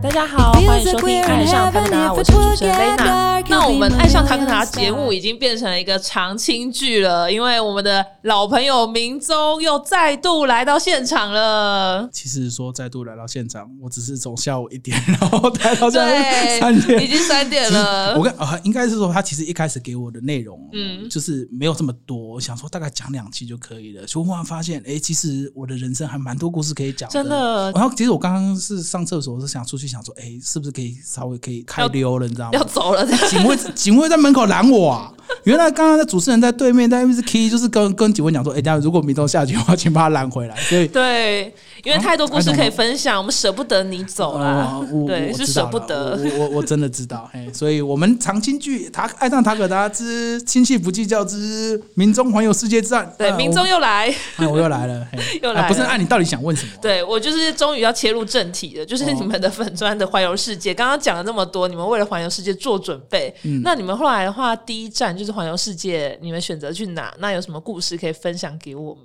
[0.00, 3.44] 大家好，欢迎收听《爱上塔克达》，我是主持人 Lena。
[3.48, 12.08] 那我们《爱上塔克达》节目已经变成了一个常青剧了，因为我们的老朋友明宗又再度来到现场了。
[12.12, 24.06] 其实说再度来到现场，我只是从下午一点，然后待到现在，三点，已经三点了我跟啊，应该是说他其实一开始给我的内容，嗯嗯，就是没有这么多，我想说大概讲两期就可以了。
[24.06, 32.64] 结果忽然发现，哎，其实我的人生还蛮多故事可以讲真的然后其实我刚刚是上厕所，是想出去想说，哎，是不是可以稍微可以开溜了，你知道吗要？
[32.64, 35.12] 走了，警卫警卫在门口拦我啊！
[35.44, 40.56] 原来刚刚的主持人在对面，但因为是 key，就是跟跟几位讲说，哎，这样如果民众下去的话，请把他拦回来。
[40.56, 46.18] 所以对，因为太多故事可以分享，我们舍不得你走啦哦，对，是舍不得。
[46.38, 56.72] 我我我真的知道，哎，所以我们长青剧塔爱上塔可达之亲戚不计较之民众环游世界战，对，啊民众我又来，哎我又来了，嘿 又来了啊不是按你到底想问什么？
[56.80, 60.72] 对我就是终于要切入正题了，就是哦你们的粉砖的环游世界。
[60.72, 67.12] 刚刚讲了那么多，你们为了环游世界做准备，嗯那你们后来的话，第一站就是环游世界，你们选择去哪？
[67.18, 69.04] 那有什么故事可以分享给我们？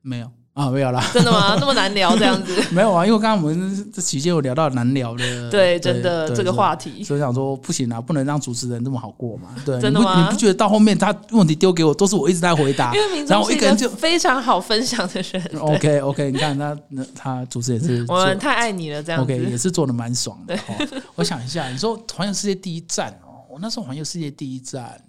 [0.00, 1.04] 没有啊，没有啦。
[1.12, 1.56] 真的吗？
[1.60, 2.60] 那么难聊这样子？
[2.72, 9.54] 没有啊，因为刚刚我们这期间有聊到难聊的，对真的这个话题所以想说不行啊，不能让主持人这么好过嘛。
[9.64, 12.92] 对， 真的吗你不你不觉得到后面他问题丢给我，都是我一直在回答，
[13.28, 19.58] 然后我一个人就非常好分享的人，OK OK，你看他那他主持也是我们太爱你了，这样 OK 也。
[19.58, 20.54] 是做的蛮爽的。
[20.54, 21.02] 哦。
[21.16, 25.00] 我想一下，你说环游世界第一站哦，我那时候环游世界第一站，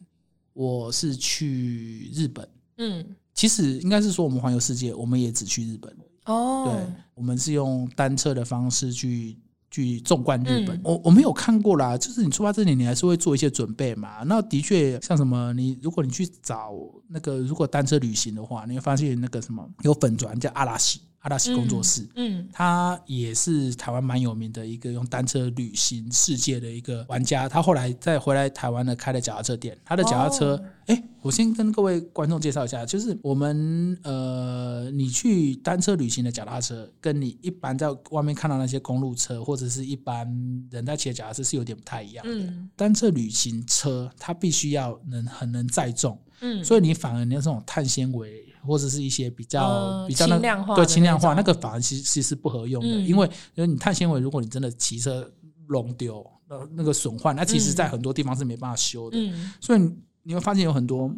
[0.60, 2.46] 我是去日本。
[2.80, 5.96] 嗯，其实应该是说，我们环游世界，我们也只去日本。
[6.26, 9.38] 哦，对，我们是用单车的方式去
[9.72, 10.76] 去纵贯日本。
[10.76, 14.22] 嗯我我没有看过啦，就是你出发之前，你还是会做一些准备嘛。
[14.26, 16.74] 那的确，像什么，你如果你去找
[17.08, 22.08] 那个如果单车旅行的话，你会发现那个什么有粉团叫阿拉西阿拉西工作室。
[22.16, 27.50] 嗯，他也是台湾蛮有名的一个用单车旅行世界的一个玩家。
[27.50, 29.78] 他后来再回来台湾呢，开了脚踏车店。
[29.84, 40.28] 他的脚踏车哦，哎、我先跟各位观众介绍一下，就是我们呃，你去单车旅行的脚踏车，跟你一般在外面看到那些公路车或者是一般
[40.72, 42.34] 人在骑的脚踏车是有点不太一样的。
[42.34, 53.06] 嗯单车旅行车它必须要能很能载重，嗯，所以你反而你那种碳纤维或者是一些比较、呃比较那个量化对轻量化那个反而其实其实不合用的，嗯。
[53.06, 53.26] 因为
[53.56, 55.30] 因为你碳纤维，如果你真的骑车
[55.68, 59.52] 弄丢，呃那个损坏，那其实在很多地方是没办法修的，嗯。
[59.60, 61.12] 所以你你会发现有很多。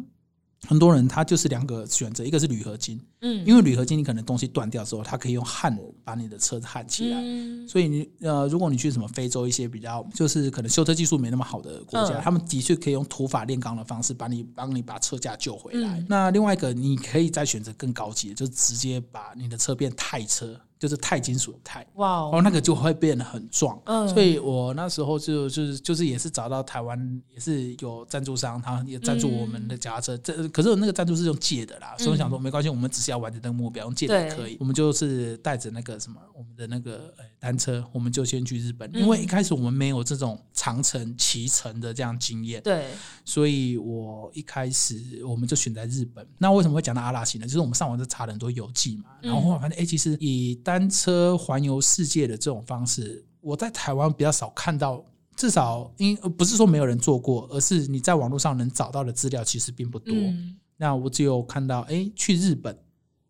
[0.68, 7.68] 很多人他就是两个选择，一个是铝合金，嗯，因为铝合金你可能东西断掉之后，它可以用焊把你的车子焊起来，嗯。
[7.68, 12.22] 所以你呃，如果你去什么非洲一些比较就是可能修车技术没那么好的国家，嗯。
[12.22, 15.98] 他们的确可以用土法炼钢的方式把你帮你把车架救回来。
[15.98, 16.06] 嗯。
[16.08, 21.86] 那另外一个，你可以再选择更高级的，就直接把你的车变钛车，就是钛金属的钛。
[21.94, 34.56] 哇哦，哦，那个就会变得很壮，嗯所以我那时候就就是就是也是找到台湾也是有赞助商，他也赞助我们的脚踏车，这可是那个赞助是用借的啦，所以我想说没关系，我们只是要完成那个目标，用借的也可以。
[34.58, 42.88] 我们就是带着那个什么我们的那个呃单车，我们就先去日本，嗯因为一开始我们没有这种长城骑乘的这样经验，对，
[43.24, 46.26] 所以我一开始我们就选在日本。
[46.38, 47.46] 那为什么会讲到阿拉西呢？
[47.46, 55.04] 就是我们上网就查了很多游记嘛，然后后来发现，哎、其实以单车环游世界的这种方式，我在台湾比较少看到。
[55.34, 60.14] 至少因呃不是说没有人做过，而是你在网络上能找到的资料其实并不多。
[60.14, 62.74] 嗯那我只有看到，哎、去日本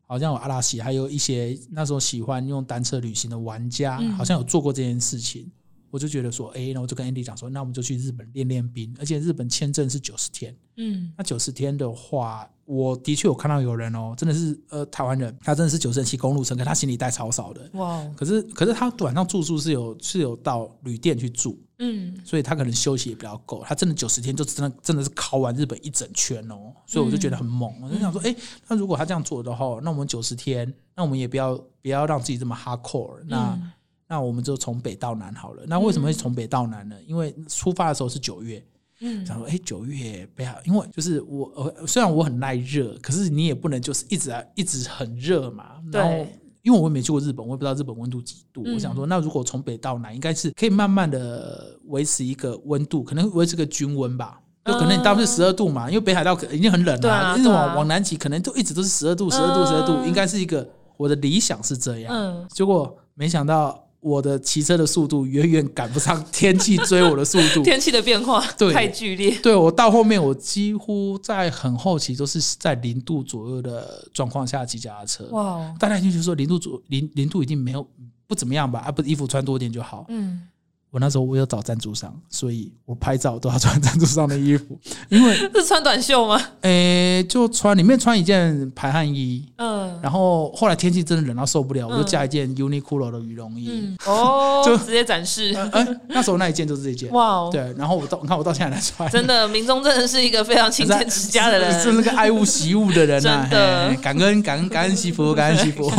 [0.07, 5.51] 好像有阿拉西，还有一些那时候喜欢用单车旅行的玩家，嗯好像有做过这件事情。
[5.93, 10.57] 我就觉得说，哎、那我就跟 Andy 讲说，那我们就去日本练练兵，而且日本签证是九十天。
[10.79, 17.69] 嗯那九十天的话，我的确有看到有人哦，真的是呃台湾人，他真的是九十天骑公路车，可他行李带超少的。
[17.75, 23.63] 哇哦，可是可是他晚上住宿是有是有到旅店去住，嗯所以他可能休息也比较够。
[23.67, 27.71] 他真的九十天就真的真的是考完日本一整圈哦，所以我就觉得很猛。
[27.83, 28.35] 我就想说，哎、
[28.67, 33.19] 那如果他这样做的话，那我们九十天，那我们也不要不要让自己这么 hardcore。
[33.27, 33.71] 那、嗯
[34.13, 35.63] 那我们就从北到南好了。
[35.67, 36.95] 那为什么会从北到南呢？
[37.07, 38.63] 因为出发的时候是九月，
[39.01, 45.81] 嗯想说，哎、九月北海，因为就是我，呃，虽然我很耐热，可是你也不能就是一直啊一直很热嘛。
[45.91, 48.63] 然后对，因为我也没去过日本，我也不知道日本温度几度。
[48.67, 54.39] 嗯我想说，那如果从北到南，应该是可以慢慢的维持一个温度，可能维持个均温吧。
[54.67, 60.69] 就可能你大部分十二度嘛，因为北海道可已经很冷对啊了，因为对啊往往南极可能都一直都是十二度、十二度、十二度，嗯应该是一个
[60.99, 62.15] 我的理想是这样。
[62.15, 69.39] 嗯结果没想到我的骑车的速度远远赶不上天气追我的速度， 天气的变化 对太剧烈。
[69.41, 75.25] 对我到后面，我几乎在很后期都是在零度左右的状况下骑脚踏车。
[75.31, 77.87] 哇哦，大家就觉得说零度左零零度已经没有
[78.27, 78.81] 不怎么样吧？
[78.81, 80.05] 啊，不，衣服穿多点就好。
[80.09, 80.43] 嗯，
[80.93, 84.79] 我那时候我有找赞助商，所以我拍照都要穿 赞助商的衣服，
[85.09, 86.39] 因为 是穿短袖吗？
[86.61, 93.71] 诶、就穿里面穿一件排汗衣，嗯然后后来天气真的冷到受不了，我就嗯加一件 Uniqlo 的羽绒衣。
[93.71, 97.11] 嗯，哦， 就直接展示，呃哎、那时候那一件就是这件。
[97.11, 105.91] 哇哦，对，然后我到你看我到现在还在穿，真的，民众真的是一个非常勤俭持家的人，是那个爱物惜物的人呐、真的感恩感恩感恩惜福，感恩惜福。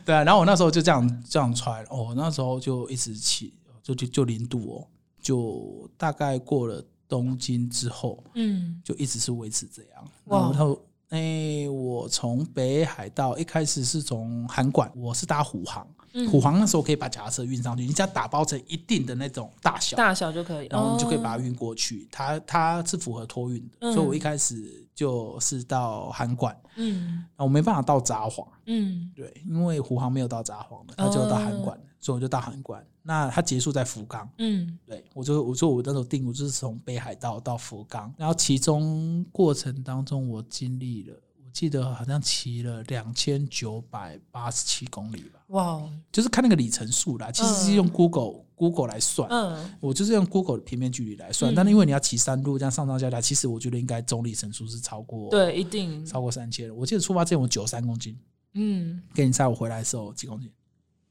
[0.06, 4.86] 对啊，然后我那时候就这样这样穿，哦，那时候就一直起，就就就零度哦，
[5.20, 10.08] 就大概过了东京之后，嗯就一直是维持这样。
[10.24, 10.80] 然后，
[11.10, 16.28] 哎、我从北海道一开始是从函馆，我是搭虎航，嗯。
[16.30, 22.08] 虎航那时候可以把脚踏车运上去，你只要打包成一定的那种大小，大小就可以，然后你就可以把哦它运过去。
[22.10, 27.24] 它它是符合托运的，嗯所以我一开始就是到函馆，嗯。
[27.36, 29.10] 我没办法到札幌，嗯。
[29.14, 32.84] 对，因为虎航没有到札幌的，它只有到函馆，所以我就到函馆。
[33.02, 34.78] 那它结束在福冈，嗯。
[34.86, 41.16] 对我就我说我那时候定，我就是从北海道到福冈，然后其中过程当中我经历了，
[41.50, 49.76] 我记得好像骑了两千九百八十七公里吧，哇哦，就是看那个里程数啦，其实是用 Google、Google 来算，嗯。
[49.80, 51.54] 我就是用 Google 的平面距离来算，嗯。
[51.56, 56.72] 但是因为你要骑山路这样上上下下，其实我觉得应该总里程数是超过对，一定，超过三千。
[56.76, 58.16] 我记得出发之前我九三公斤，
[58.54, 60.48] 嗯，给你猜我回来的时候几公斤？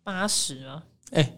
[0.04, 0.82] 八十啊，
[1.12, 1.38] 哎、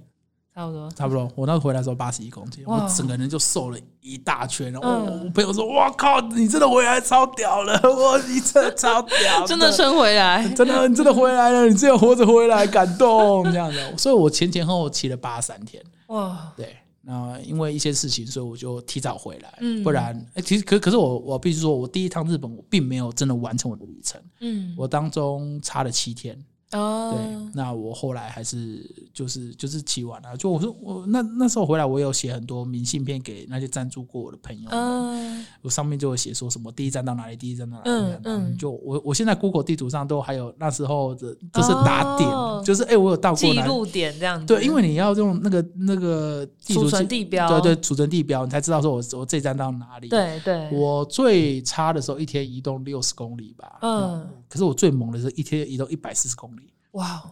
[0.62, 1.32] 差不多，差不多。
[1.36, 4.72] 我那时候回来的时候八十一公斤，我整个人就瘦了一大圈。
[4.72, 7.80] 然后嗯我我朋友说：“哇靠，你真的回来超屌了！
[7.84, 15.84] 我你真的超屌，真的生回来，真的你真的回来了，你真的活着回来，感动这样的。”所以，我前前后后骑了八十三天。
[16.08, 26.38] 哇，对，那因为一些事情，所以我就提早回来，嗯不然，哎、其实可可是我我必须说，我第一趟日本我并没有真的完成我的旅程，嗯，我当中差了七天。
[26.72, 35.46] 哦，对，那我后来还是就是就是骑完了，就我说我那那时候回来，我有写很多明信片给那些赞助过我的朋友们，嗯。
[35.62, 42.64] 我上面就有写说什么第一站到哪里，第一站到哪里，嗯就我我现在 Google 地图上都还有那时候的，就是打点，哦。
[42.66, 43.62] 就是哎、我有到过哪里。
[43.62, 56.61] 记录点这样子，对，因为你要用那个那个地图储存地标，对对，储存地标，你才知道说我我这一站到哪里。，对对，我最差的时候一天移动六十公里吧，嗯，可是我最猛的是一天移动一百四十公里。
[56.92, 57.24] 哇，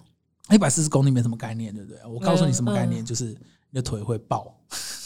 [0.52, 2.00] 一百四十公里没什么概念，对不对？
[2.06, 4.54] 我告诉你什么概念，嗯就是你的腿会爆，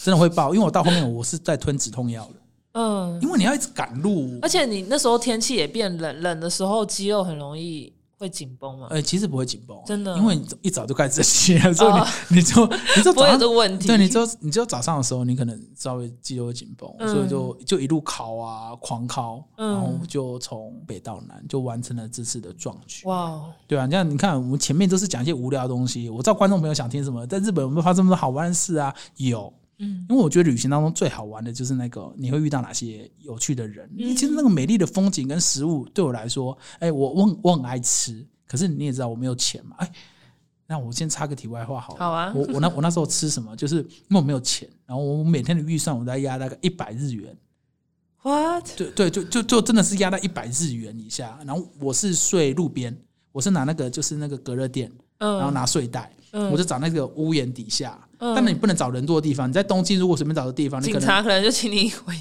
[0.02, 0.54] 真的会爆。
[0.54, 2.34] 因为我到后面我是在吞止痛药的，
[2.72, 4.48] 嗯因，为你要一直赶路而。
[4.48, 10.16] 且你那时候天气也变冷，冷的时候肌肉很容易会紧绷吗，呃，其实不会紧绷，真的？
[10.16, 12.06] 因为你一早就开始骑了，所以哦。
[12.28, 17.08] 你 你就你就不会有早上这个问题，对，你就你就早上的时候，你可能稍微肌肉会紧绷，嗯。
[17.08, 19.72] 所以就就一路考啊，狂考，嗯。
[19.72, 23.06] 然后就从北到南就完成了这次的壮举。
[23.06, 28.94] 哇哦，对啊，这样你看，我们前面都是讲一些无聊的东西，我知道观众朋友想听什么，在日本有没有发生什么好玩的事啊？
[29.16, 33.90] 有，嗯因为我觉得旅行当中最好玩的就是那个你会遇到哪些有趣的人。
[33.98, 39.90] 嗯其实那个美丽的风景跟食物对我来说，哎、我我很我很爱吃，可是你也知道我没有钱嘛，哎。
[40.66, 41.98] 那我先插个题外话好了。
[41.98, 43.54] 好啊我我那我那时候吃什么？
[43.54, 47.36] 就是因为我没有钱，然后我每天的预算我在压大概一百日元。
[48.22, 48.66] ，what？
[48.74, 51.38] 对对，就就就真的是压到一百日元以下。
[51.44, 52.96] 然后我是睡路边，
[53.30, 58.00] 我是拿那个就是那个隔热垫，嗯，然后拿睡袋，嗯我就找那个屋檐底下。
[58.24, 59.48] 嗯但你不能找人多的地方。
[59.48, 62.14] 你在东京如果随便找个地方，你可能警察可能就请你回，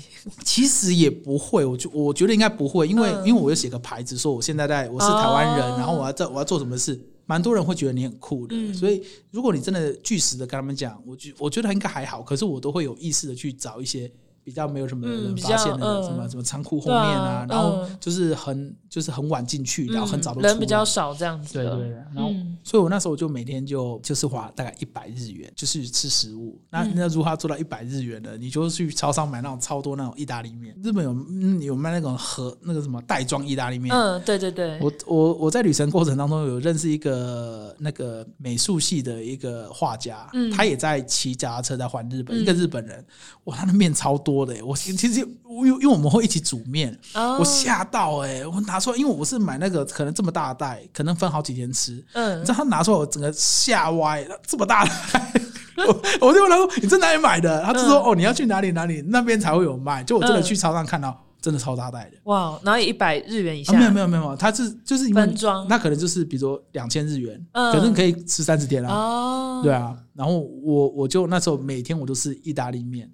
[0.43, 8.55] 其实也不会，我觉我觉得应该不会，因为、嗯因为我有写个牌子说我现在在我是台湾人，哦然后我要做我要做什么事，蛮多人会觉得你很酷的。
[8.55, 14.11] 嗯所以如果你真的据实的跟他们讲，我觉我觉得应该还好，可是我都会有意识的去找一些。
[14.43, 22.57] 比较没有什么人发现的，什么什么仓库后面啊，啊然后嗯就是很就是很晚进去，然后很早都人比较少这样子，对对对，然后、嗯。
[22.63, 26.57] 所以我那时候就每天就就是花大概一百日元，就是吃食物。
[26.69, 26.93] 那嗯。
[26.95, 28.37] 那如何要做到一百日元的？
[28.37, 33.93] 你就去超商买那种超多那种意大利面，日本有嗯有卖那种盒那个什么袋装意大利面。
[33.93, 40.49] 嗯，对对对，我我我在旅程过程当中有认识一个那个美术系的一个画家，嗯。
[40.49, 42.39] 他也在骑脚踏车在环日本，嗯。
[42.39, 43.05] 一个日本人，
[43.43, 55.31] 哇，他的面超多的耶，我其实因为因为我们会一起煮面，哦我吓到哎、我拿出来，因为我是买那个可能这么大的袋，可能分好几天吃，你嗯知道他拿出来，我整个吓歪，这么大的袋。
[55.87, 62.17] 我我就问他说：“你在哪里买的？”他就说：“嗯哦，你要去哪里哪里那边才会有卖。”就我真的去超商看到真的超大袋的。
[62.25, 68.93] 哇，然后一百日元以下，没有没有没有，他是就是分装那可能就是比如说两千日元，嗯可是可以吃三十天啊。
[68.93, 73.11] 哦，对啊，然后我我就那时候每天我都是意大利面，哇，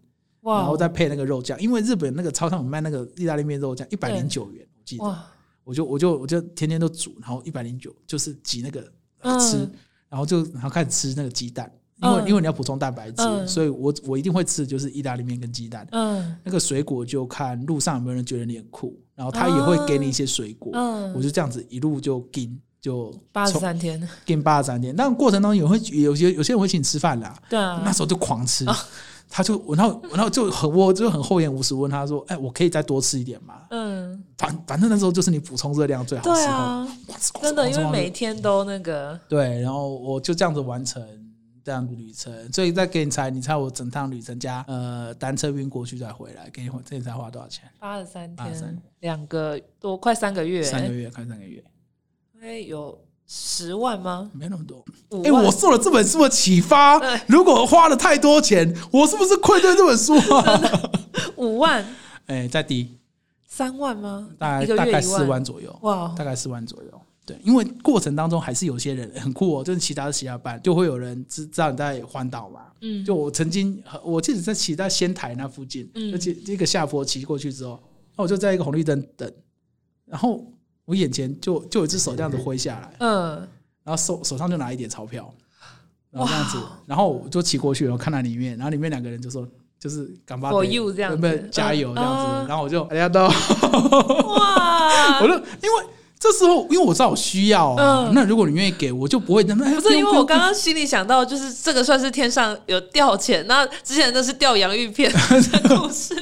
[0.57, 5.15] 然后再配那个肉酱，因为日本那个超商有卖那个意大利面肉酱，一百零九元，我记得。
[5.65, 9.69] 我就我就我就天天都煮，然后一百零九就是挤那个嗯吃，
[10.09, 13.47] 然后就然后开始吃那个鸡蛋，因为、嗯因为你要补充蛋白质，嗯。
[13.47, 15.87] 所以我我一定会吃的就是意大利面跟鸡蛋。
[15.91, 16.35] 嗯。
[16.43, 28.65] 那个水果就看路上有没有人觉得你很酷，然后他也会给你一些水果，嗯，我就这样子一路就跟就八十三天，跟八十三天，但过程当中也会有些有些人会请你吃饭啦，对啊，那时候就狂吃。
[29.29, 33.61] 他就，然后，然后就很，我就很厚颜无耻问他说：“哎，我可以再多吃一点吗？
[33.69, 36.47] 嗯，反反正那时候就是你补充热量最好的时候。
[36.47, 36.97] 对啊，
[37.41, 41.01] 真的，因为每天都那个，对，然后我就这样子完成
[41.63, 47.69] 这样的旅程，所以再给你猜，你猜我整趟旅程加呃单车运过去再回来，给你这你猜花多少钱？
[47.79, 51.63] 八十三83天，两个多快三个月，三个月，快三个月，
[52.41, 52.97] 哎，有
[53.31, 54.31] 十万吗？
[54.33, 54.83] 没那么多。
[55.23, 60.81] 哎、万我受了这本书的启发，如果花了太多钱，我是不是愧对这本书啊？
[61.37, 61.85] 五万
[62.25, 62.97] 哎、再低，
[63.47, 64.29] 三万吗？
[64.39, 66.89] 大概大概四万左右，哇，大概四万左右。
[67.23, 72.61] 对，因为过程当中还是有些人很酷哦，就是其他的其他班，就会有人知知道你在环岛嘛。
[72.81, 77.79] 嗯，就我曾经，我记得在骑在仙台那附近，嗯而且一个下坡骑过去之后，
[78.15, 79.31] 那我就在一个红绿灯等，
[80.05, 80.43] 然后
[80.89, 83.47] 我眼前就就有一只手这样子挥下来，嗯，
[83.83, 85.31] 然后手手上就拿一叠钞票，
[86.09, 89.47] 然后这样子，然后我就骑过去，然后看到里面，然后里面两个人就说。
[89.81, 91.21] 就是干巴 For you 这样子。
[91.21, 91.49] 对不对？
[91.49, 92.47] 加油这样子，嗯。
[92.49, 95.19] 然后我就大家都，哇。
[95.23, 95.85] 我，就因为
[96.19, 98.13] 这时候，因为我知道我需要啊，嗯。
[98.13, 99.63] 那如果你愿意给我，就不会那么。
[99.63, 105.17] 哎不是因为我刚刚刚心里想到，就是这个算是天上有掉钱，那之前那是掉洋芋片的
[105.69, 106.13] 故事，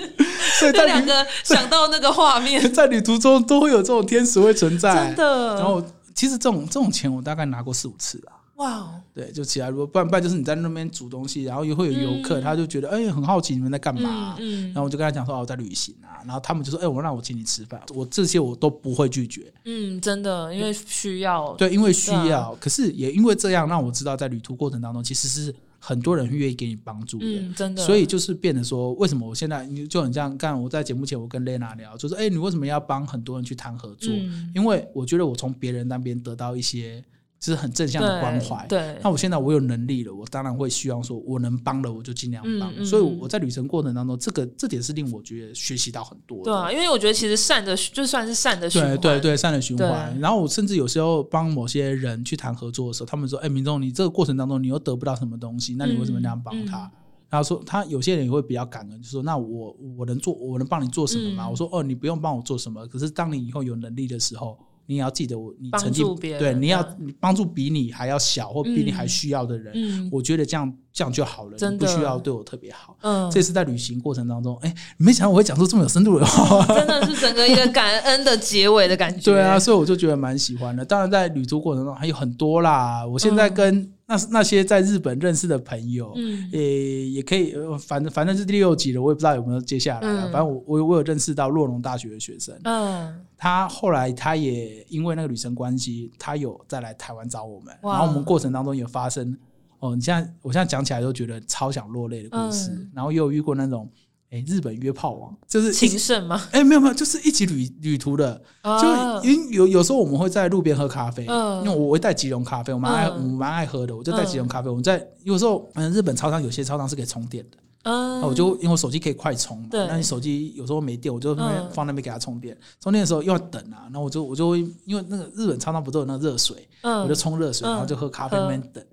[0.59, 5.55] 所以在旅这两个 想到那个画面， 在旅途中都会有这种天使会存在，真的。
[5.55, 8.31] 然后其实这种这种钱我大概拿过四五次了。
[8.55, 12.41] 哇哦，对，就起来，如果不然不然就是你在那边煮东西，然后也会有游客，嗯。
[12.41, 25.53] 他就觉得哎、很好奇你们在干嘛，嗯然后我就跟他讲说哦我在旅行啊，然后他们就说哎、我让我请你吃饭，我这些我都不会拒绝，嗯，真的，因为需要，对，因为需对要，可是也因为这样让我知道在旅途过程当中其实是
[25.87, 27.25] 很多人愿意给你帮助的。
[27.25, 34.11] 嗯，真的，所以就是变得说，为什么我现在你就很像干我在节目前我跟 Lena 聊，就是哎、你为什么要帮很多人去谈合作？
[34.13, 37.05] 嗯因为我觉得我从别人那边得到一些就
[37.39, 38.65] 是很正向的关怀。
[38.67, 42.85] 对，那我现在我有能力了，我当然会希望说，我能帮的我就尽量帮。
[42.85, 46.43] 所以我在旅程过程当中，这个这点是令我觉得学习到很多的。
[46.45, 50.19] 对啊，因为我觉得其实善的就算是善的循环，对对对，善的循环。
[50.19, 56.91] 然后我甚至有时候帮某些人去谈合作的时候，他们说：“哎，民众，你这个过程当中你又得不到什么东西，那你为什么那样帮他？”嗯
[57.29, 72.97] 然后说他有些人也会比较感恩，就说：“那我我能做，我能帮你做什么吗？”嗯我说：“哦，你不用帮我做什么，可是当你以后有能力的时候。”你也要记得我，你帮曾经对你要你帮助比你还要小或比你嗯还需要的人，嗯我觉得这样这样就好了，不需要对我特别好。
[73.01, 76.65] 嗯，这次在旅行过程当中，哎，没想到我会讲出这么有深度的话。
[76.73, 80.83] 真的是整个一个感恩的结尾的感觉， 对啊，所以我就觉得蛮喜欢的。
[80.83, 83.05] 当然，在旅途过程中还有很多啦。
[83.05, 86.49] 我现在跟那那些在日本认识的朋友，嗯。
[86.51, 90.29] 也也可以，呃反正反正是第六集了，我也不知道有没有接下来了。
[90.29, 90.31] 嗯。
[90.31, 93.13] 反正我我我有认识到洛龙大学的学生，嗯。
[93.37, 99.37] 他后来他也因为那个旅程关系，他有再来台湾找我们，然后我们过程当中也发生
[99.79, 102.91] 哦，你现在我现在讲起来都觉得超想落泪的故事，嗯。
[102.95, 103.87] 然后也有遇过那种。
[104.29, 106.41] 哎，日本约炮王就是情圣吗？
[106.51, 108.77] 哎，没有没有，就是一起旅旅途的，啊
[109.21, 114.69] 就因有有时候我们会在路边喝咖啡，嗯因为我会带吉隆咖啡，我蛮爱、嗯我蛮爱喝的，我就带吉隆咖啡。
[114.69, 121.33] 我们在有时候嗯，日本超商有些超商是可以充电的，嗯，那我就因为我手机可以快充嘛，那你手机有时候没电，我就
[121.71, 122.57] 放那边给它充电。
[122.81, 128.83] 充电的时候又要等啊，然后我就我就会因为那个日本超商不都有那个热水，嗯我就冲热水，嗯然后就喝咖啡那边等。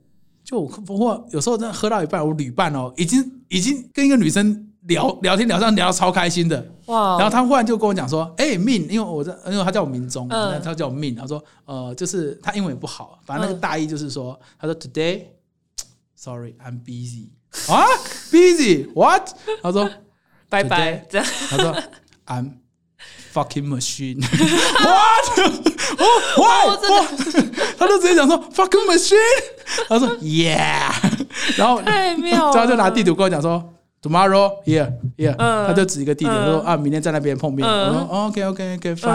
[0.45, 10.61] 就我不过有时候真的喝到一半，我旅伴哦，已经已经跟一个女生聊聊天聊上聊得超开心的，哇，然后他忽然就跟我讲说：“哎、命，因为我在，因为他叫我明忠，嗯。
[10.63, 11.15] 他叫我命。
[11.15, 17.29] 他说，呃，就是他英文也不好，反正那个嗯大意就是说，他说 Today，sorry I'm busy
[17.73, 17.87] 啊
[18.31, 18.93] ，busy?
[18.95, 19.31] What？
[19.63, 19.89] 他说
[20.51, 21.75] 拜拜 这样，他说
[22.27, 22.51] I'm
[23.33, 25.27] fucking machine what？
[25.97, 26.05] 哦
[26.37, 26.77] ，why？
[27.79, 29.17] 他就直接讲说 fucking machine，
[29.89, 30.93] 他说 yeah，
[31.57, 33.74] 然后太妙了，然后就拿地图跟我讲说
[34.05, 37.67] tomorrow here here，他就指一个地点说啊，明天在那边碰面。
[37.67, 39.09] 我说 OK OK OK fine。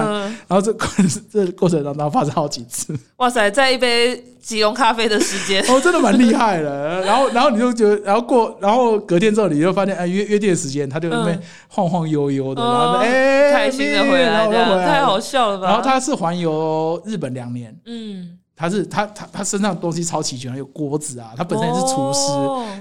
[0.48, 0.74] 然后这
[1.32, 2.98] 这过程当中发生好几次。
[3.18, 7.02] 哇塞，在一杯即溶咖啡的时间， 哦，真的蛮厉害的。
[7.02, 14.48] 然后然后你就觉得，然后过然后隔天之后，你就发现哎约约定的时间，他就那边晃晃悠悠的，然后哎开心的回来，
[14.86, 15.68] 太好笑了吧？
[15.68, 18.36] 然后他是环游日本两年，嗯。
[18.62, 22.28] 他是他他他身上东西超齐全，有锅子啊，他本身也是厨师，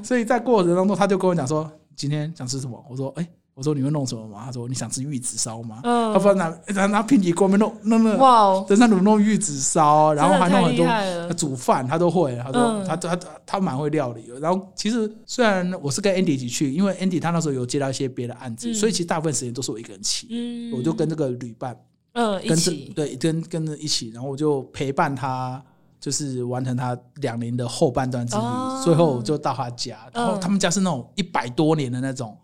[0.02, 2.82] 所以在过程当中他就跟我讲说，今天想吃什么？
[2.88, 4.42] 我说，哎，我说你会弄什么吗？
[4.44, 5.80] 他说你想吃玉子烧吗？
[5.82, 12.36] 他不知道拿拿拿平底锅面弄弄那哇，登山炉弄玉子烧，然后还弄很多煮饭，他都会。
[12.36, 14.30] 他说他他他蛮会料理。
[14.40, 21.76] 然后其实虽然我是跟 Andy 一起去，因为 Andy 他那时候有接到一些别的案子，所以其实大部分时间都是我一个人骑，我就跟这个旅伴。
[22.12, 25.62] 嗯，一起对，跟跟着一起，然后我就陪伴他，
[26.00, 28.42] 就是完成他两年的后半段之旅。
[28.84, 32.36] 最后就到他家，然后他们家是那种一百多年的那种，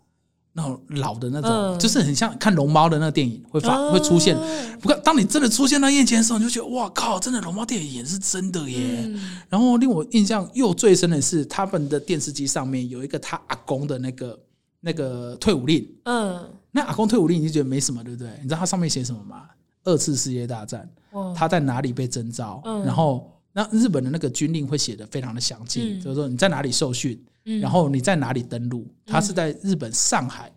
[0.52, 4.36] 那种老的那种，就是很像看龙猫的那个电影会发会出现。
[4.80, 9.10] 不过当你真的出现在眼前的时候，你就觉得哇靠，真的龙猫电影演是真的耶。
[9.48, 14.38] 然后令我印象又最深的是，他们的电视机上面有一个他阿公的那个
[14.80, 15.88] 那个退伍令。
[16.04, 18.28] 嗯，那阿公退伍令你就觉得没什么，对不对？
[18.42, 19.44] 你知道他上面写什么吗？
[19.84, 20.88] 二次世界大战，
[21.34, 22.62] 他在哪里被征召？
[22.84, 27.18] 然后那日本的那个军令会写的非常的详尽，就是说你在哪里受训，
[27.62, 28.86] 然后你在哪里登陆。
[29.06, 30.52] 他是在日本上海，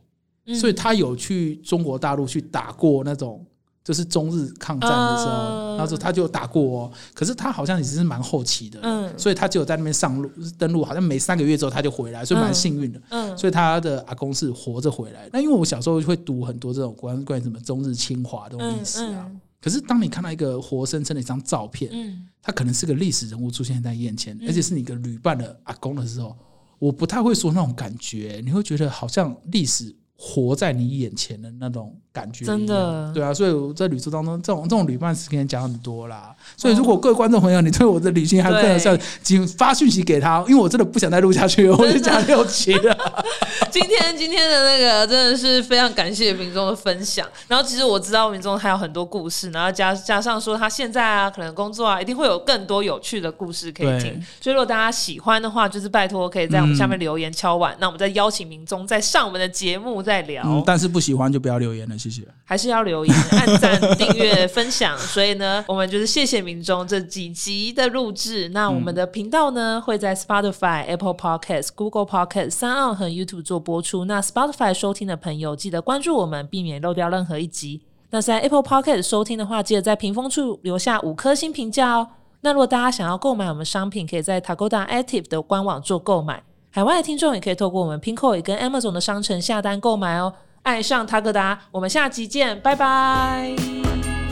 [0.59, 3.45] 所以他有去中国大陆去打过那种。
[3.83, 8.81] 就是中日抗战的时候，他说他就打过哦，可是他好像也是蛮后期的，
[9.17, 13.37] 所以他只有在那边上路登陆，好像每三个月之后他就回来，所以蛮幸运的。
[13.37, 15.29] 所以他的阿公是活着回来。
[15.31, 19.31] 那因为我小时候会读很多这种关关于什么中日侵华这种历史啊，
[19.67, 22.25] 可是当你看到一个活生生的一张照片，嗯。
[22.41, 26.33] 他可能是个历史人物出现在眼前，而且是你个旅伴的阿公的时候，
[26.79, 31.95] 我不太会说那种感觉，你会觉得好像历史活在你眼前的那种。
[32.17, 36.35] 感觉真的对啊，所以我在旅途当中，这种这种旅伴是跟你讲很多啦。
[36.55, 43.23] 所以如果各位观众朋友，你对我的旅行还更有效，请发讯息给他，因为我真的不想再录下去， 我就讲六期了。
[43.69, 47.27] 今天今天的那个真的是非常感谢民众的分享。
[47.47, 54.19] 然后其实我知道民众还有很多故事，然后加加上说他现在啊，可能工作啊，一定会有更多有趣的故事可以听。
[54.41, 60.63] 所以如果大家喜欢的话，就是拜托可以在我们下面留言敲碗，那我们再邀请民众再上我们的节目再聊。
[60.65, 61.97] 但是不喜欢就不要留言了。
[61.97, 64.97] 谢谢还是要留言、按赞、订阅、分享。
[64.97, 68.49] 所以呢，我们就是谢谢民众这几集的录制。
[68.49, 74.05] 那我们的频道呢，会在 Spotify、Apple Podcasts、Google Podcasts、三奥和 YouTube 做播出。
[74.05, 77.81] 那 Spotify 收听的朋友，记得关注我们，避免漏掉任何一集。
[78.09, 82.07] 那在 Apple Podcast 收听的话，记得在屏风处留下五颗星评价哦。
[82.41, 86.43] 那如果大家想要购买我们商品，可以在 Tagoda Active 的官网做购买。
[86.77, 90.31] 海外的听众也可以透过我们 Pinko 也跟 Amazon 的商城下单购买哦。
[90.61, 93.51] 爱上塔格达，我们下集见，拜拜。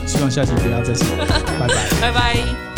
[0.06, 2.75] 希望下集不要再见，拜拜， 拜拜。